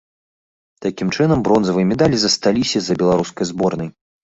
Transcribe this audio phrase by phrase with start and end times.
[0.85, 3.89] Такім чынам, бронзавыя медалі засталіся за беларускай зборнай.